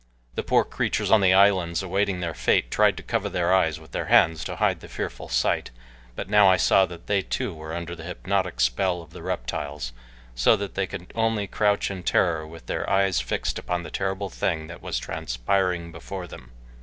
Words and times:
The 0.33 0.41
poor 0.41 0.63
creatures 0.63 1.11
on 1.11 1.21
the 1.21 1.35
islands 1.35 1.83
awaiting 1.83 2.21
their 2.21 2.33
fate 2.33 2.71
tried 2.71 2.97
to 2.97 3.03
cover 3.03 3.29
their 3.29 3.53
eyes 3.53 3.79
with 3.79 3.91
their 3.91 4.05
hands 4.07 4.43
to 4.45 4.55
hide 4.55 4.79
the 4.79 4.87
fearful 4.87 5.29
sight, 5.29 5.69
but 6.15 6.27
now 6.27 6.49
I 6.49 6.57
saw 6.57 6.87
that 6.87 7.05
they 7.05 7.21
too 7.21 7.53
were 7.53 7.75
under 7.75 7.95
the 7.95 8.05
hypnotic 8.05 8.59
spell 8.61 9.03
of 9.03 9.11
the 9.11 9.21
reptiles, 9.21 9.93
so 10.33 10.55
that 10.55 10.73
they 10.73 10.87
could 10.87 11.11
only 11.13 11.45
crouch 11.45 11.91
in 11.91 12.01
terror 12.01 12.47
with 12.47 12.65
their 12.65 12.89
eyes 12.89 13.21
fixed 13.21 13.59
upon 13.59 13.83
the 13.83 13.91
terrible 13.91 14.31
thing 14.31 14.65
that 14.65 14.81
was 14.81 14.97
transpiring 14.97 15.91
before 15.91 16.25
them. 16.25 16.51